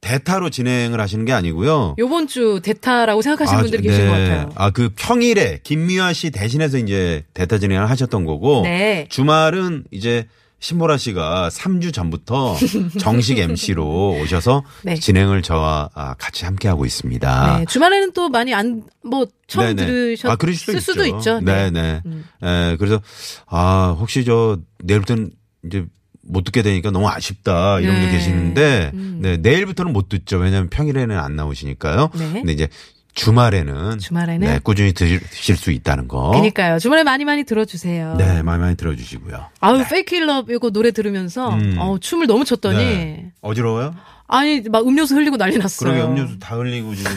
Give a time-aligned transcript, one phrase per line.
[0.00, 1.96] 대타로 진행을 하시는 게 아니고요.
[1.98, 4.50] 요번 주 대타라고 생각하시는 분들이 계신 것 같아요.
[4.54, 9.06] 아, 그 평일에 김미화 씨 대신해서 이제 대타 진행을 하셨던 거고 네.
[9.10, 10.26] 주말은 이제
[10.60, 12.56] 신보라 씨가 3주 전부터
[12.98, 14.96] 정식 MC로 오셔서 네.
[14.96, 17.58] 진행을 저와 아, 같이 함께 하고 있습니다.
[17.58, 19.86] 네, 주말에는 또 많이 안, 뭐, 처음 네네.
[19.86, 21.16] 들으셨을 아, 그럴 수도, 수도 있죠.
[21.18, 21.40] 있죠.
[21.40, 22.02] 네, 네.
[22.04, 22.18] 네.
[22.42, 23.00] 에, 그래서
[23.46, 25.30] 아, 혹시 저 내일부터는
[25.64, 25.84] 이제
[26.28, 28.00] 못 듣게 되니까 너무 아쉽다 이런 네.
[28.00, 29.18] 분들 계시는데 음.
[29.22, 30.38] 네, 내일부터는 못 듣죠.
[30.38, 32.10] 왜냐하면 평일에는 안 나오시니까요.
[32.14, 32.32] 네.
[32.32, 32.68] 근데 이제
[33.14, 34.46] 주말에는 주말에는?
[34.46, 36.30] 네, 꾸준히 드실 수 있다는 거.
[36.30, 36.78] 그니까요.
[36.78, 38.14] 주말에 많이 많이 들어주세요.
[38.16, 39.46] 네, 많이 많이 들어주시고요.
[39.60, 41.76] 아우, 페이크 힐럽 이거 노래 들으면서, 음.
[41.78, 43.32] 어우, 춤을 너무 췄더니, 네.
[43.40, 43.94] 어지러워요?
[44.28, 45.90] 아니, 막 음료수 흘리고 난리 났어요.
[45.90, 47.10] 그러게 음료수 다 흘리고 지금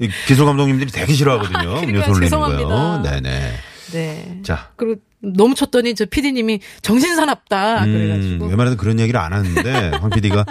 [0.00, 1.60] 이 기소 감독님들이 되게 싫어하거든요.
[1.60, 1.88] 그러니까요.
[1.88, 2.68] 음료수 흘리는 죄송합니다.
[2.68, 3.02] 거요.
[3.02, 3.52] 네네.
[3.92, 4.40] 네.
[4.42, 7.84] 자, 그리고 너무 쳤더니 저 피디님이 정신사납다.
[7.84, 8.46] 음, 그래가지고.
[8.46, 10.44] 웬만해도 그런 얘기를 안 하는데 황 PD가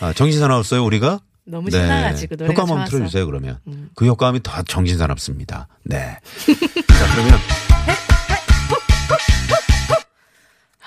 [0.00, 1.20] 아, 정신사나웠어요 우리가?
[1.44, 2.86] 너무 신나가지고 노래가 효과음 한번.
[2.86, 2.90] 음.
[2.90, 3.58] 틀어주세요 그러면
[3.94, 5.68] 그 효과음이 더 정신사납습니다.
[5.84, 6.18] 네.
[6.88, 7.38] 자 그러면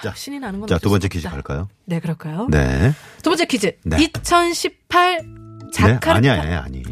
[0.04, 1.28] 자, 신이 나는 건 자 두 번째 수 퀴즈.
[1.30, 1.68] 갈까요?
[1.86, 2.48] 네, 그럴까요?
[2.50, 2.94] 네.
[3.22, 3.76] 두 번째 퀴즈.
[3.84, 3.98] 네.
[4.02, 5.72] 2018 네?
[5.74, 6.14] 자카르타.
[6.16, 6.56] 아니 아니 아니.
[6.56, 6.84] 아니에요?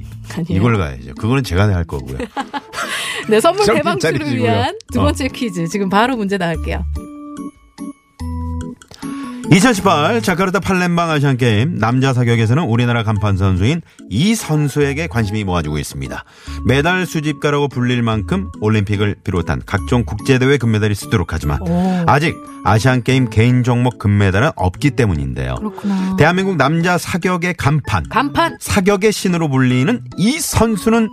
[0.50, 1.14] 이걸 가야죠.
[1.16, 2.18] 그거는 제가 할 거고요.
[3.30, 4.36] 네, 선물 대방출을.
[4.38, 5.03] 위한 두 어.
[5.03, 5.67] 번째 퀴즈.
[5.67, 6.86] 지금 바로 문제 나갈게요.
[9.50, 16.25] 2018 자카르타 팔렘방 아시안 게임 남자 사격에서는 우리나라 간판 선수인 이 선수에게 관심이 모아지고 있습니다.
[16.66, 22.03] 메달 수집가라고 불릴 만큼 올림픽을 비롯한 각종 국제대회 금메달이 쓰도록 하지만 오.
[22.07, 22.35] 아직
[22.66, 25.56] 아시안 게임 개인 종목 금메달은 없기 때문인데요.
[25.56, 26.18] 그렇구나.
[26.18, 28.57] 대한민국 남자 사격의 간판, 간판.
[28.59, 31.07] 사격의 신으로 불리는 이 선수는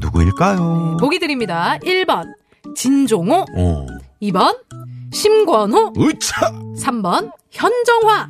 [0.00, 0.96] 누구일까요?
[1.00, 1.78] 보기 드립니다.
[1.82, 2.26] 1번
[2.74, 3.86] 진종호, 오,
[4.22, 4.58] 2번
[5.12, 6.50] 심권호, 으차!
[6.78, 8.28] 3번 현정화.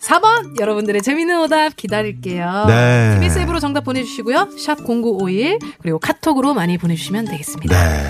[0.00, 2.64] 4번 여러분들의 재미있는 오답 기다릴게요.
[2.66, 3.14] 네.
[3.14, 4.48] TBS 앱으로 정답 보내주시고요.
[4.58, 7.76] 샵 0951 그리고 카톡으로 많이 보내주시면 되겠습니다.
[7.76, 8.08] 네.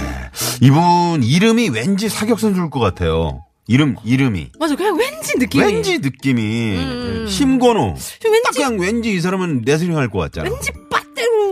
[0.63, 3.45] 이분 이름이 왠지 사격 선수일 것 같아요.
[3.69, 4.53] 이름, 이름이.
[4.59, 5.65] 맞아, 그냥 왠지 느낌이.
[5.65, 7.27] 왠지 느낌이 음.
[7.29, 10.51] 심건호 좀 왠지 딱 그냥 왠지 이 사람은 레슬링 할 것 같잖아.
[10.51, 11.52] 왠지 빠떼로.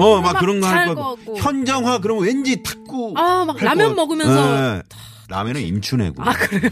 [0.00, 1.16] 어, 막 그런 거 할 거고.
[1.16, 1.36] 거고.
[1.38, 3.14] 현정화 그러면 왠지 탁구.
[3.16, 4.56] 아, 막할 라면 것- 먹으면서.
[4.76, 4.82] 네.
[5.28, 6.22] 라면은 임춘애고.
[6.22, 6.70] 아, 그래요?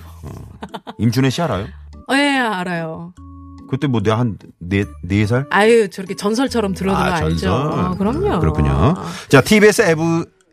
[0.98, 1.66] 임춘애 씨 알아요?
[2.10, 3.12] 어, 예, 알아요.
[3.70, 5.46] 그때 뭐 내가 한네 네 살?
[5.50, 7.28] 아유, 저렇게 전설처럼 들어도 아, 알죠.
[7.38, 7.50] 전설.
[7.50, 8.32] 아, 그럼요.
[8.32, 8.94] 아, 그렇군요.
[9.28, 9.98] 자, TBS 앱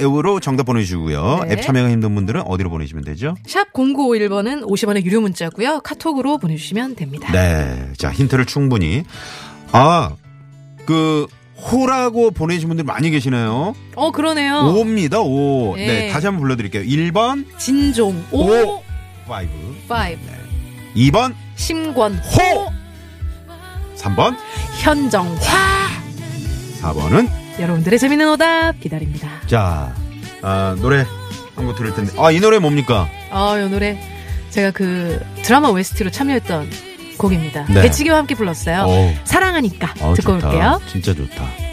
[0.02, 1.40] 앱으로 정답 보내주시고요.
[1.48, 1.54] 네.
[1.54, 3.34] 앱 참여가 힘든 분들은 어디로 보내시면 되죠?
[3.48, 5.80] 샵 0951번은 50원의 유료 문자고요.
[5.80, 7.32] 카톡으로 보내주시면 됩니다.
[7.32, 7.94] 네.
[7.98, 9.04] 자, 힌트를 충분히.
[9.72, 10.12] 아,
[10.86, 11.26] 그,
[11.58, 13.74] 호라고 보내주신 분들 많이 계시네요.
[13.96, 14.56] 어, 그러네요.
[14.60, 15.76] 오 5입니다, 5.
[15.78, 15.88] 네.
[15.88, 16.10] 네.
[16.12, 16.84] 다시 한번 불러드릴게요.
[16.84, 18.84] 1번, 진종, 오, 오.
[19.28, 19.32] 5.
[19.88, 19.96] 5.
[20.96, 22.72] 2번, 심권, 호.
[23.96, 24.36] 3번,
[24.82, 25.36] 현정화.
[26.82, 27.30] 4번은,
[27.60, 29.30] 여러분들의 재밌는 오답 기다립니다.
[29.48, 29.94] 자,
[30.42, 31.06] 아, 노래
[31.56, 32.12] 한 곡 들을 텐데.
[32.18, 33.08] 아, 이 노래 뭡니까?
[33.32, 33.98] 아, 이 노래
[34.50, 36.70] 제가 그 드라마 OST로 참여했던
[37.18, 37.66] 곡입니다.
[37.70, 37.82] 네.
[37.84, 38.82] 배치기와 함께 불렀어요.
[38.84, 39.14] 어우.
[39.24, 40.48] 사랑하니까 어, 듣고 좋다.
[40.48, 40.82] 올게요.
[40.88, 41.65] 진짜 좋다.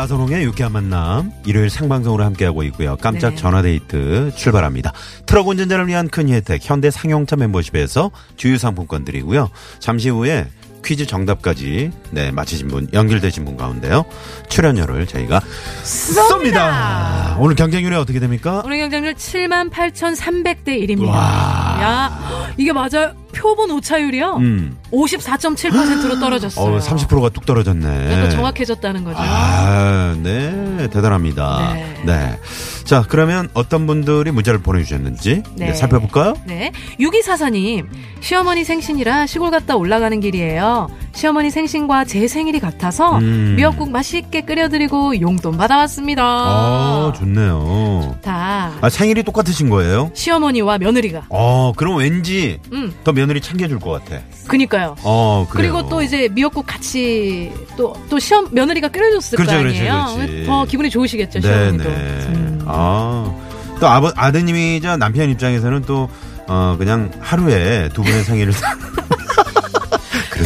[0.00, 2.96] 나선홍의 유쾌한 만남 일요일 생방송으로 함께하고 있고요.
[2.96, 3.36] 깜짝 네.
[3.36, 4.94] 전화데이트 출발합니다.
[5.26, 9.50] 트럭 운전자를 위한 큰 혜택 현대 상용차 멤버십에서 주유 상품권 드리고요.
[9.78, 10.46] 잠시 후에
[10.82, 14.06] 퀴즈 정답까지 네 맞히신 분 연결되신 분 가운데요.
[14.48, 15.42] 출연료를 저희가
[15.84, 17.36] 쏩니다.
[17.38, 18.62] 오늘 경쟁률이 어떻게 됩니까?
[18.64, 21.08] 오늘 경쟁률 78,300대 1입니다.
[21.08, 21.78] 와.
[21.82, 23.12] 야, 이게 맞아요?
[23.34, 24.36] 표본 오차율이요.
[24.36, 24.76] 음.
[24.92, 26.74] 54.7%로 떨어졌어요.
[26.76, 27.80] 어, 30%가 뚝 떨어졌네.
[27.86, 29.18] 그러니까 정확해졌다는 거죠.
[29.20, 30.88] 아, 네.
[30.92, 31.72] 대단합니다.
[31.74, 32.02] 네.
[32.04, 32.38] 네.
[32.84, 35.74] 자, 그러면 어떤 분들이 문자를 보내주셨는지 네, 네.
[35.74, 36.34] 살펴볼까요?
[36.44, 36.72] 네.
[36.98, 37.86] 6244님,
[38.20, 40.88] 시어머니 생신이라 시골 갔다 올라가는 길이에요.
[41.12, 43.54] 시어머니 생신과 제 생일이 같아서 음.
[43.56, 46.22] 미역국 맛있게 끓여드리고 용돈 받아왔습니다.
[46.24, 48.16] 아, 좋네요.
[48.22, 50.10] 다 아, 생일이 똑같으신 거예요?
[50.14, 51.26] 시어머니와 며느리가.
[51.28, 54.22] 어, 그럼 왠지 음, 더 며느리 챙겨줄 것 같아.
[54.48, 54.96] 그니까 요.
[55.02, 55.72] 어, 그래요.
[55.74, 60.14] 그리고 또 이제 미역국 같이 또, 또 시험, 며느리가 끓여줬을 그렇죠, 거 그렇죠, 아니에요.
[60.16, 60.44] 그렇지.
[60.46, 61.54] 더 기분이 좋으시겠죠, 네네.
[61.78, 61.88] 시어머니도.
[61.88, 62.60] 음.
[62.66, 63.34] 아,
[63.80, 66.08] 또 아버, 아드님이 자 남편 입장에서는 또,
[66.48, 68.52] 어, 그냥 하루에 두 분의 생일을.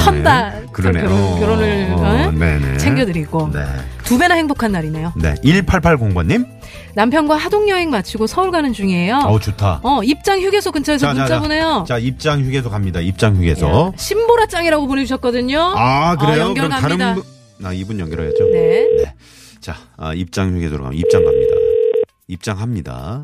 [0.05, 0.53] 턴다.
[0.73, 1.01] 그러네.
[1.03, 2.31] 결혼- 어, 결혼을, 어, 어?
[2.33, 2.79] 네네.
[2.79, 3.51] 챙겨드리고.
[3.53, 3.65] 네.
[4.05, 5.13] 두 배나 행복한 날이네요.
[5.17, 5.35] 네.
[5.45, 6.47] 1880번님?
[6.95, 9.17] 남편과 하동여행 마치고 서울 가는 중이에요.
[9.17, 9.81] 어, 좋다.
[9.83, 11.85] 어, 입장 휴게소 근처에서 문자 보내요.
[11.89, 13.01] 자, 입장 휴게소 갑니다.
[13.01, 13.67] 입장 휴게소.
[13.67, 15.59] 야, 신보라 짱이라고 보내주셨거든요.
[15.77, 16.47] 아, 그래요?
[16.51, 17.15] 어, 그럼 다른 연결갑니다.
[17.15, 18.45] 분, 아, 이분 연결해야죠.
[18.53, 18.87] 네.
[18.99, 19.15] 네.
[19.61, 21.55] 자, 아, 입장 휴게소로 가면 입장 갑니다.
[22.29, 23.23] 입장합니다.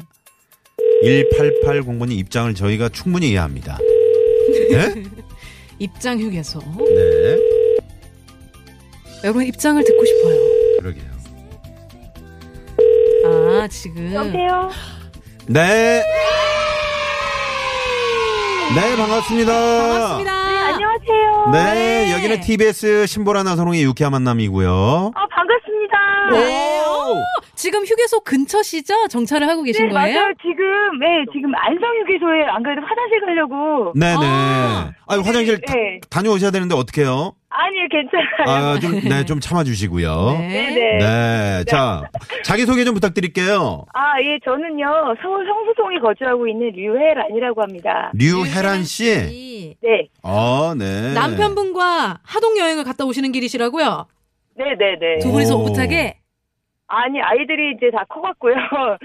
[1.04, 3.78] 1880번님 입장을 저희가 충분히 이해합니다.
[4.70, 4.94] 네?
[5.78, 6.58] 입장 휴게소.
[6.78, 7.38] 네.
[9.24, 10.59] 여러분 입장을 듣고 싶어요.
[10.80, 11.04] 그러게요.
[13.62, 14.14] 아, 지금.
[14.14, 14.70] 여보세요?
[15.46, 16.02] 네.
[18.74, 19.52] 네, 반갑습니다.
[19.52, 20.32] 반갑습니다.
[20.68, 21.50] 안녕하세요.
[21.52, 22.12] 네, 네.
[22.12, 25.10] 여기는 TBS 신보라 나선홍의 유쾌한 만남이고요.
[25.14, 26.30] 아, 반갑습니다.
[26.30, 27.14] 네.
[27.60, 29.08] 어, 지금 휴게소 근처시죠?
[29.08, 30.18] 정차를 하고 계신 네, 거예요?
[30.20, 30.34] 맞아요.
[30.40, 33.92] 지금, 네, 지금 안성 휴게소에 안 그래도 화장실 가려고.
[33.94, 34.26] 네네.
[34.26, 34.92] 아.
[35.06, 36.00] 아, 니 화장실 다, 네.
[36.08, 37.34] 다녀오셔야 되는데 어떡해요?
[37.50, 38.74] 아니, 괜찮아요.
[38.74, 40.36] 아, 좀, 네, 좀 참아주시고요.
[40.38, 40.48] 네.
[40.48, 40.98] 네네.
[40.98, 41.64] 네.
[41.68, 42.02] 자,
[42.44, 43.84] 자기소개 좀 부탁드릴게요.
[43.92, 44.86] 아, 예, 저는요,
[45.22, 48.10] 서울 성수동에 거주하고 있는 류혜란이라고 합니다.
[48.14, 49.04] 류혜란 씨.
[49.28, 49.76] 씨.
[49.82, 51.12] 네, 어, 네.
[51.12, 54.06] 남편분과 하동 여행을 갔다 오시는 길이시라고요?
[54.56, 55.18] 네네네.
[55.20, 55.60] 두 분이서 오.
[55.62, 56.19] 오붓하게?
[56.90, 58.54] 아니, 아이들이 이제 다 커갔고요.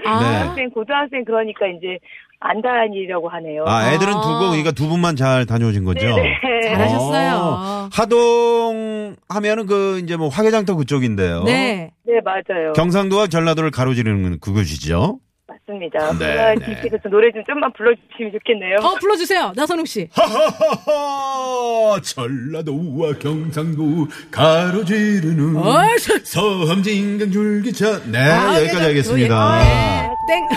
[0.04, 0.18] 아.
[0.20, 0.38] 네.
[0.40, 1.98] 중학생, 고등학생 그러니까 이제
[2.40, 3.64] 안 다니려고 하네요.
[3.66, 4.20] 아, 애들은 아.
[4.20, 6.04] 두고, 그러니까 두 분만 잘 다녀오신 거죠?
[6.04, 6.60] 네네.
[6.68, 7.36] 잘하셨어요.
[7.36, 11.44] 어, 하동 하면은 그, 이제 뭐 화개장터 그쪽인데요.
[11.44, 11.92] 네.
[12.04, 12.72] 네, 맞아요.
[12.74, 15.18] 경상도와 전라도를 가로지르는 그곳이죠.
[15.70, 16.12] 맞습니다.
[16.18, 16.66] 네, 네, 네.
[16.68, 18.76] 님께서 좀 노래 좀 좀만 불러주시면 좋겠네요.
[18.82, 19.52] 어, 불러주세요.
[19.56, 20.08] 나선욱 씨.
[20.12, 30.08] 하하하하 전라도와 경상도 가로지르는 어, 저- 서함 진강 줄기차 네 아, 여기까지 네, 하겠습니다 네.
[30.28, 30.48] 땡.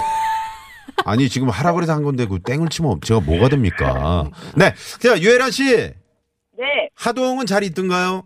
[1.06, 5.50] 아니 지금 하라 그래서 한 건데 그 땡을 치면 제가 뭐가 됩니까 네 자 유혜란
[5.52, 6.90] 씨 네.
[6.96, 8.24] 하동은 잘 있던가요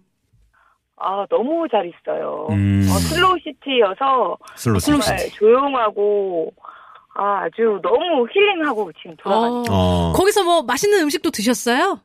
[1.06, 2.48] 아, 너무 잘 있어요.
[2.52, 2.88] 음.
[2.90, 6.50] 어, 슬로우 시티여서 슬로 정말 조용하고
[7.16, 9.64] 아, 아주 너무 힐링하고 지금 돌아가는 어.
[9.70, 10.14] 어.
[10.14, 12.00] 거기서 뭐 맛있는 음식도 드셨어요?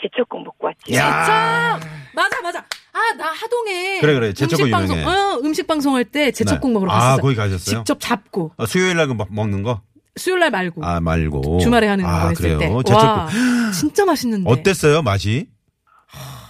[0.00, 0.94] 재첩국 먹고 왔지.
[0.94, 1.78] 야
[2.14, 2.58] 맞아, 맞아.
[2.92, 4.00] 아, 나 하동에.
[4.00, 4.32] 그래, 그래.
[4.32, 5.16] 재첩국 음식 방송, 유명해.
[5.16, 6.74] 어, 음식 방송할 때 재첩국 네.
[6.74, 7.22] 먹으러 아, 갔었어요.
[7.22, 7.76] 거기 가셨어요?
[7.76, 8.52] 직접 잡고.
[8.56, 9.80] 어, 수요일 날그 먹는 거?
[10.16, 10.82] 수요일 날 말고.
[10.84, 12.58] 아 말고 주말에 하는 거 아, 했을 그래요?
[12.58, 12.66] 때.
[12.68, 13.28] 재첩국 와,
[13.72, 14.50] 진짜 맛있는데.
[14.50, 15.46] 어땠어요 맛이?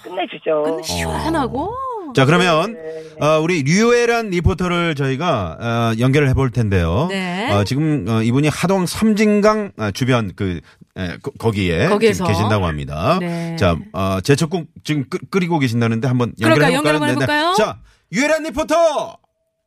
[0.04, 0.62] 끝내주죠.
[0.62, 1.74] 근데 시원하고.
[2.16, 3.26] 자 그러면 네.
[3.26, 7.08] 어, 우리 류혜란 리포터를 저희가 어, 연결을 해볼 텐데요.
[7.10, 7.52] 네.
[7.52, 10.60] 어, 지금 어, 이분이 하동 삼진강 어, 주변 그
[10.96, 12.24] 에, 거, 거기에 거기에서.
[12.24, 13.18] 지금 계신다고 합니다.
[13.20, 13.56] 네.
[13.56, 16.32] 자 어, 제철국 지금 끓, 끓이고 계신다는데 한번?
[16.40, 16.94] 연결해 볼까요?
[16.94, 17.54] 한번 해볼까요?
[17.58, 17.80] 자
[18.12, 19.18] 유혜란 리포터.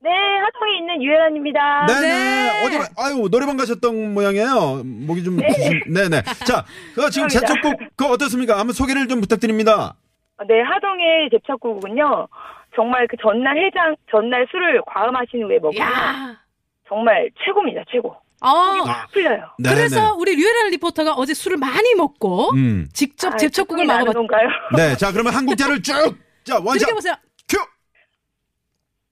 [0.02, 1.86] 네, 하동에 있는 유혜란입니다.
[1.88, 2.08] 네네.
[2.08, 2.66] 네.
[2.66, 4.82] 어디 가- 아유 노래방 가셨던 모양이에요.
[4.86, 5.48] 목이 좀 네.
[5.88, 6.24] 네네.
[6.48, 7.28] 자, 그 지금.
[7.28, 8.58] 재첩국 그 어떻습니까?
[8.58, 9.94] 한번 소개를 좀 부탁드립니다.
[10.48, 12.28] 네, 하동의 재첩국은요.
[12.76, 16.38] 정말 그 전날 해장, 전날 술을 과음하신 후에 먹으면 야.
[16.88, 18.16] 정말 최고입니다, 최고.
[18.42, 18.48] 어.
[18.48, 19.50] 확 풀려요.
[19.60, 19.76] 네네.
[19.76, 22.88] 그래서 우리 류혜란 리포터가 어제 술을 많이 먹고 음.
[22.94, 24.14] 직접 아, 재첩국을 먹어봤.
[24.14, 24.48] 건가요?
[24.78, 24.96] 네.
[24.96, 25.94] 자 그러면 한 국자를 쭉.
[26.46, 27.16] 자 원샷 이렇게 보세요.
[27.50, 27.58] 큐.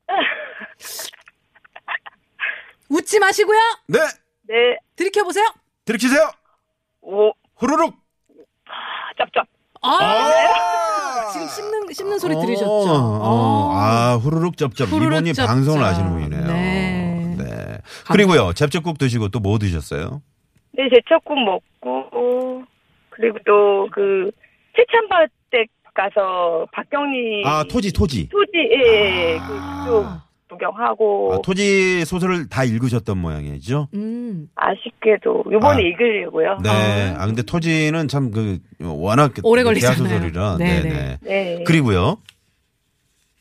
[2.90, 3.60] 웃지 마시고요.
[3.88, 4.00] 네.
[4.44, 5.46] 네, 들이켜 보세요.
[5.84, 6.32] 들키세요.
[7.02, 7.94] 오, 후루룩.
[9.18, 9.46] 짭짭.
[9.82, 11.32] 아, 아!
[11.32, 12.70] 지금 씹는 씹는 소리 어, 들으셨죠?
[12.70, 13.72] 어, 어.
[13.76, 14.90] 아, 후루룩 쩝쩝.
[14.92, 15.48] 후루룩 이분이 쩝쩝.
[15.48, 16.48] 방송을 아시는 분이네요.
[16.48, 17.36] 네.
[17.38, 17.78] 네.
[18.12, 20.22] 그리고요, 잡채국 드시고 또 뭐 드셨어요?
[20.74, 22.64] 네, 제철국 먹고,
[23.10, 24.30] 그리고 또 그,
[24.76, 27.44] 세찬바댁 가서 박경리.
[27.46, 28.30] 아, 토지, 토지.
[28.30, 29.38] 토지, 예, 예.
[29.40, 29.48] 아.
[29.84, 31.34] 그쪽 구경하고.
[31.34, 33.88] 아, 토지 소설을 다 읽으셨던 모양이죠?
[33.94, 34.50] 음.
[34.56, 35.80] 아쉽게도 요번에 아.
[35.80, 36.58] 읽으려고요.
[36.64, 37.16] 네.
[37.18, 40.08] 아, 근데 토지는 참 그, 워낙 그 오래 걸리잖아요.
[40.08, 40.58] 대하소설이라.
[40.58, 40.90] 네, 네, 네.
[40.90, 41.18] 네.
[41.22, 41.64] 네.
[41.64, 42.18] 그리고요.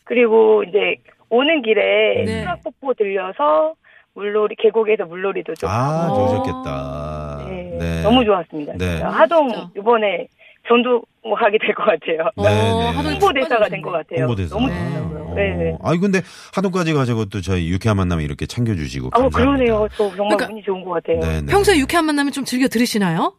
[0.04, 0.96] 그리고 이제
[1.28, 2.40] 오는 길에 네.
[2.40, 3.74] 수락폭포 들려서
[4.14, 6.28] 물놀이 계곡에서 물놀이도 좀 아, 하고 어.
[6.28, 7.44] 좋으셨겠다.
[7.48, 8.02] 네, 네.
[8.02, 8.72] 너무 좋았습니다.
[8.78, 8.92] 네.
[8.92, 9.08] 진짜.
[9.10, 9.50] 하동.
[9.76, 10.26] 이번에
[10.68, 12.30] 전도하게 될 것 같아요.
[12.36, 13.10] 어, 네, 네.
[13.10, 13.90] 홍보대사가 쭉된 것.
[13.92, 14.20] 같아요.
[14.26, 14.54] 홍보대사.
[14.56, 14.74] 너무 네.
[14.88, 15.24] 좋더라고요.
[15.30, 15.34] 어.
[15.34, 15.78] 네.
[15.82, 16.20] 아니 근데
[16.54, 19.38] 하동까지 가지고 또 저희 유쾌한 만남에 이렇게 챙겨주시고 아, 감사합니다.
[19.38, 19.88] 그러네요.
[19.96, 21.20] 저 정말 그러니까- 운이 좋은 것 같아요.
[21.20, 21.46] 네, 네.
[21.52, 23.34] 평소에 유쾌한 만남을 좀 즐겨 들으시나요?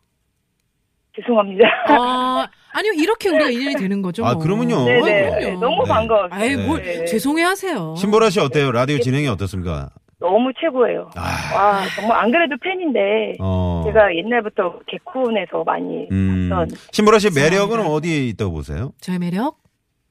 [1.15, 1.63] 죄송합니다.
[1.89, 4.24] 아, 아니요, 이렇게 우리가 인연이 되는 거죠.
[4.24, 4.43] 아, 뭐.
[4.43, 4.86] 그러면요.
[4.86, 5.01] 네네.
[5.01, 5.39] 그럼요.
[5.39, 5.89] 네, 너무 네.
[5.89, 6.27] 반가워요.
[6.31, 7.05] 아이, 뭘, 네.
[7.05, 7.96] 죄송해 하세요.
[7.98, 8.72] 신보라 씨 어때요?
[8.72, 9.89] 라디오 진행이 어떻습니까?
[10.19, 11.12] 너무 최고예요.
[11.15, 13.83] 아, 와, 정말 안 그래도 팬인데 어.
[13.86, 16.50] 제가 옛날부터 개콘에서 많이 음.
[16.50, 17.89] 봤던 신보라 씨 매력은 죄송합니다.
[17.93, 18.93] 어디에 있다고 보세요?
[19.00, 19.57] 저의 매력,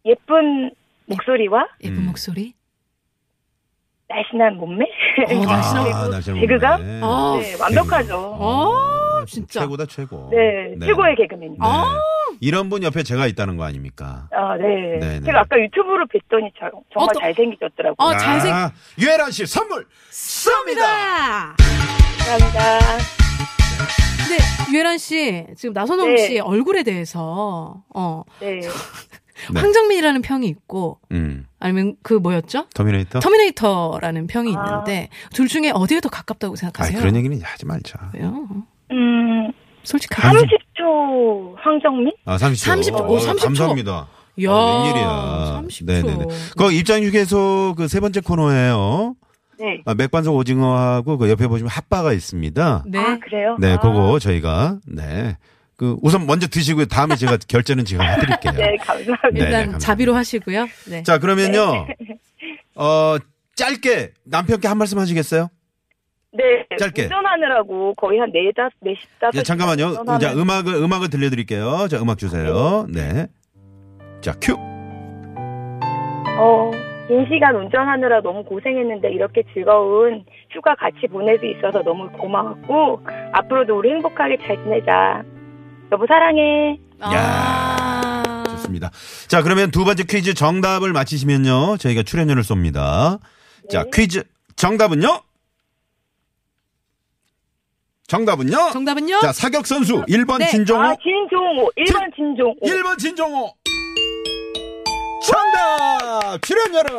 [0.04, 0.70] 예쁜
[1.06, 2.06] 목소리와 예쁜 음.
[2.06, 2.54] 목소리.
[4.08, 7.00] 날씬한 몸매 어, 날씬한 아, 날씬한 개그감 몸매.
[7.02, 8.16] 아, 네, 완벽하죠.
[8.16, 8.72] 어,
[9.26, 9.61] 진짜.
[9.61, 10.28] 최고다 최고.
[10.33, 11.64] 네, 최고의 개그맨입니다.
[11.64, 12.37] 네.
[12.40, 14.28] 이런 분 옆에 제가 있다는 거 아닙니까?
[14.33, 14.99] 아, 네.
[15.00, 15.25] 네, 네.
[15.25, 17.95] 제가 아까 유튜브로 뵀더니 자- 정말 어, 또- 잘생기셨더라고요.
[17.99, 21.54] 어, 잘생- 아, 유혜란 씨 선물 쏩니다.
[21.56, 21.56] 쏩니다!
[22.18, 22.78] 감사합니다.
[24.28, 24.42] 근데,
[24.73, 26.26] 유혜란 씨, 지금 나선홍 네.
[26.26, 28.61] 씨 얼굴에 대해서, 어, 네.
[29.52, 29.61] 네.
[29.61, 31.47] 황정민이라는 평이 있고, 음.
[31.61, 32.66] 아니면 그 뭐였죠?
[32.75, 33.21] 터미네이터?
[33.21, 34.64] 터미네이터라는 평이 아.
[34.66, 36.99] 있는데, 둘 중에 어디에 더 가깝다고 아, 생각하세요?
[36.99, 38.11] 그런 얘기는 하지 말자.
[38.14, 38.47] 왜요?
[38.93, 39.52] 음,
[39.83, 40.38] 솔직하게.
[40.38, 42.12] 30초 황정민?
[42.25, 42.93] 아, 30초.
[42.93, 43.09] 30초.
[43.09, 43.43] 오, 30초.
[43.43, 44.09] 감사합니다.
[44.38, 45.62] 이야, 아, 웬일이야.
[45.69, 45.85] 30초.
[45.87, 46.25] 네네네.
[46.57, 49.14] 그 입장 휴게소 그 세 번째 코너예요.
[49.59, 49.81] 네.
[49.87, 52.85] 아, 맥반석 오징어하고 그 옆에 보시면 핫바가 있습니다.
[52.87, 52.99] 네.
[52.99, 53.57] 아, 그래요?
[53.59, 55.37] 네, 아, 그거 저희가 네.
[55.78, 56.87] 그 우선 먼저 드시고요.
[56.87, 58.52] 다음에 제가 결제는 지금 해드릴게요.
[58.52, 59.28] 네, 감사합니다.
[59.33, 59.78] 네, 일단 감사합니다.
[59.78, 60.66] 자비로 하시고요.
[60.90, 61.02] 네.
[61.02, 61.87] 자, 그러면요.
[62.75, 63.16] 어,
[63.55, 65.49] 짧게 남편께 한 말씀 하시겠어요?
[66.37, 66.66] 네.
[66.78, 67.05] 짧게.
[67.05, 68.71] 운전하느라고 거의 한 4, 5,
[69.21, 70.05] 4, 5, 예, 잠깐만요.
[70.21, 71.88] 자, 음악을 음악을 들려 드릴게요.
[71.90, 72.87] 자, 음악 주세요.
[72.88, 73.26] 네.
[74.21, 74.55] 자, 큐.
[76.38, 76.71] 어,
[77.09, 83.00] 긴 시간 운전하느라 너무 고생했는데 이렇게 즐거운 휴가 같이 보낼 수 있어서 너무 고마웠고
[83.33, 85.23] 앞으로도 우리 행복하게 잘 지내자.
[85.93, 86.78] 여보 사랑해.
[87.00, 88.45] 아.
[88.50, 88.90] 좋습니다.
[89.28, 91.76] 자, 그러면 두 번째 퀴즈 정답을 맞히시면요.
[91.78, 93.21] 저희가 출연료를 쏩니다.
[93.71, 93.90] 자, 네.
[93.93, 94.25] 퀴즈
[94.57, 95.21] 정답은요?
[98.06, 98.70] 정답은요?
[98.72, 99.20] 정답은요?
[99.20, 100.48] 자, 사격 선수 1번 네.
[100.48, 101.70] 진종호, 아, 진종호.
[101.76, 102.56] 1번 진종호.
[102.62, 103.54] 1번 진종호.
[105.25, 106.40] 정답!
[106.42, 106.90] 출연료를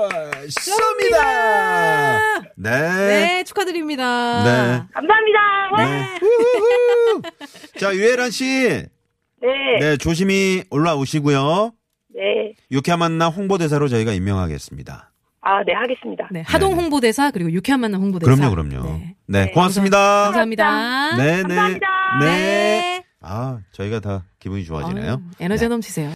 [0.49, 2.43] 쏩니다!
[2.57, 2.71] 네.
[2.71, 4.43] 네, 축하드립니다.
[4.43, 4.83] 네.
[4.93, 5.39] 감사합니다.
[5.71, 5.85] 와.
[5.85, 6.19] 네.
[6.21, 7.21] 우후후.
[7.79, 8.43] 자, 유혜란 씨.
[8.45, 8.89] 네.
[9.41, 9.79] 네.
[9.79, 11.71] 네, 조심히 올라오시고요.
[12.15, 12.53] 네.
[12.71, 15.11] 유쾌한 만남 홍보대사로 저희가 임명하겠습니다.
[15.47, 16.27] 아, 네, 하겠습니다.
[16.29, 16.75] 네, 하동 네.
[16.75, 18.35] 홍보대사 그리고 유쾌한 만남 홍보대사.
[18.35, 18.83] 그럼요, 그럼요.
[18.83, 19.15] 네.
[19.27, 19.51] 네, 네.
[19.51, 20.25] 고맙습니다.
[20.25, 21.15] 감사합니다.
[21.15, 21.41] 네, 네.
[21.43, 21.87] 감사합니다.
[22.19, 22.25] 네.
[22.25, 23.03] 네.
[23.21, 25.09] 아, 저희가 다 기분이 좋아지네요.
[25.09, 26.11] 아유, 에너지가 넘치세요.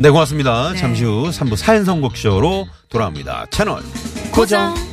[0.00, 0.70] 네, 고맙습니다.
[0.72, 0.78] 네.
[0.78, 3.46] 잠시 후 3부 사연 선곡쇼로 돌아옵니다.
[3.50, 3.80] 채널
[4.32, 4.72] 고정.
[4.74, 4.87] 고정.